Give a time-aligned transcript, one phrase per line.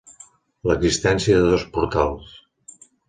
[0.69, 2.33] L'existència de dos portals.